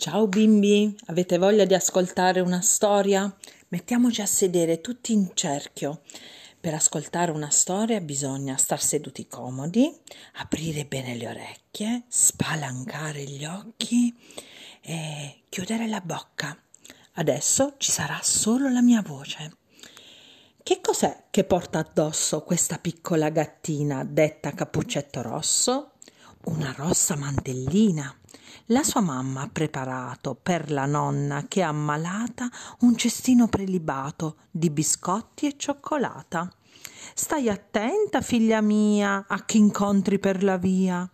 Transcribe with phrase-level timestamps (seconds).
[0.00, 3.36] Ciao bimbi, avete voglia di ascoltare una storia?
[3.70, 6.02] Mettiamoci a sedere tutti in cerchio.
[6.60, 9.92] Per ascoltare una storia bisogna star seduti comodi,
[10.34, 14.16] aprire bene le orecchie, spalancare gli occhi
[14.80, 16.56] e chiudere la bocca.
[17.14, 19.56] Adesso ci sarà solo la mia voce.
[20.62, 25.94] Che cos'è che porta addosso questa piccola gattina detta Cappuccetto Rosso?
[26.44, 28.14] Una rossa mantellina
[28.70, 34.68] la sua mamma ha preparato per la nonna che è ammalata un cestino prelibato di
[34.68, 36.52] biscotti e cioccolata.
[37.14, 41.08] Stai attenta, figlia mia, a chi incontri per la via.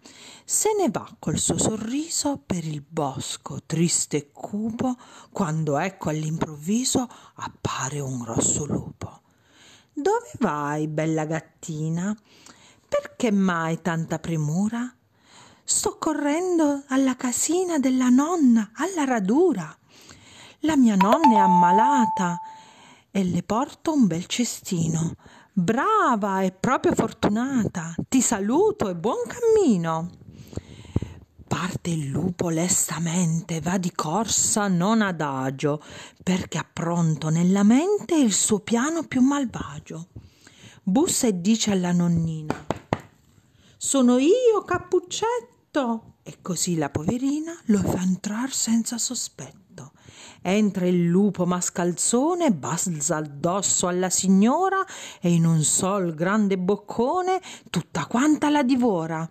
[0.44, 4.96] Se ne va col suo sorriso per il bosco, triste e cupo,
[5.30, 9.20] quando ecco all'improvviso appare un grosso lupo.
[9.92, 12.12] Dove vai, bella gattina?
[12.88, 14.92] Perché mai tanta premura?
[15.66, 19.74] Sto correndo alla casina della nonna, alla radura.
[20.60, 22.38] La mia nonna è ammalata
[23.10, 25.14] e le porto un bel cestino.
[25.54, 27.94] Brava e proprio fortunata.
[28.06, 30.10] Ti saluto e buon cammino.
[31.48, 35.82] Parte il lupo lestamente, va di corsa non adagio,
[36.22, 40.08] perché ha pronto nella mente il suo piano più malvagio.
[40.82, 42.66] Bussa e dice alla nonnina:
[43.78, 45.53] Sono io, Cappuccetto
[46.22, 49.90] e così la poverina lo fa entrar senza sospetto.
[50.40, 54.86] Entra il lupo mascalzone, balza addosso alla signora
[55.20, 59.28] e in un sol grande boccone tutta quanta la divora.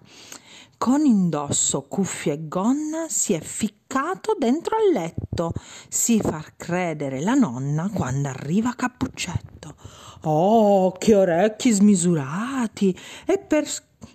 [0.78, 5.54] Con indosso cuffia e gonna si è ficcato dentro al letto,
[5.88, 9.76] si far credere la nonna quando arriva Cappuccetto.
[10.24, 12.98] Oh, che orecchi smisurati!
[13.26, 13.66] E per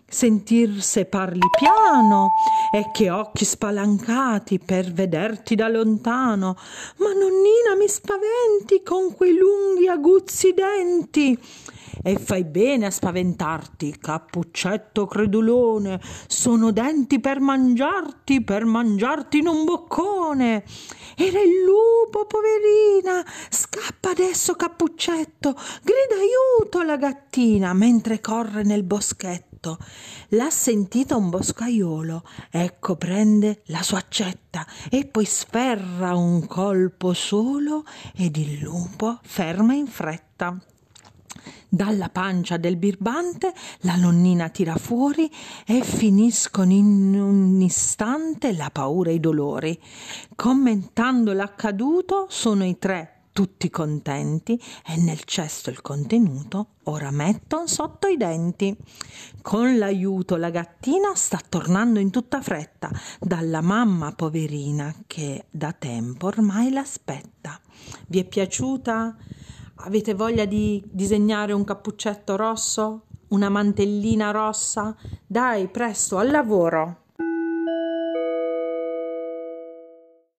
[0.07, 2.31] sentir se parli piano
[2.73, 6.57] e che occhi spalancati per vederti da lontano.
[6.97, 11.39] Ma nonnina mi spaventi con quei lunghi aguzzi denti.
[12.01, 19.65] E fai bene a spaventarti, cappuccetto credulone, sono denti per mangiarti, per mangiarti in un
[19.65, 20.65] boccone.
[21.17, 23.25] Era il lupo, poverina.
[23.51, 25.57] Scappa adesso, cappuccetto.
[25.83, 29.48] Grida aiuto la gattina mentre corre nel boschetto.
[30.29, 32.23] L'ha sentita un boscaiolo.
[32.51, 39.75] Ecco, prende la sua accetta e poi sferra un colpo solo ed il lupo ferma
[39.75, 40.57] in fretta.
[41.71, 45.31] Dalla pancia del birbante la nonnina tira fuori
[45.67, 49.79] e finiscono in un istante la paura e i dolori.
[50.35, 58.07] Commentando l'accaduto, sono i tre tutti contenti e nel cesto il contenuto ora metton sotto
[58.07, 58.77] i denti.
[59.43, 62.91] Con l'aiuto la gattina sta tornando in tutta fretta
[63.21, 67.61] dalla mamma poverina che da tempo ormai l'aspetta.
[68.07, 69.17] Vi è piaciuta?
[69.77, 73.05] Avete voglia di disegnare un cappuccetto rosso?
[73.29, 74.97] Una mantellina rossa?
[75.27, 77.07] Dai, presto, al lavoro!